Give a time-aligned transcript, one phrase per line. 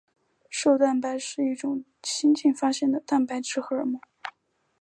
[0.49, 4.01] 瘦蛋白是一种新近发现的蛋白质荷尔蒙。